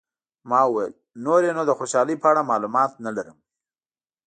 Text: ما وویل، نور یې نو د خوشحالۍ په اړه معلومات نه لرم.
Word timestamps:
ما 0.49 0.61
وویل، 0.67 0.93
نور 1.25 1.41
یې 1.47 1.51
نو 1.57 1.63
د 1.67 1.71
خوشحالۍ 1.79 2.15
په 2.21 2.27
اړه 2.31 2.49
معلومات 2.51 2.91
نه 3.05 3.11
لرم. 3.17 3.37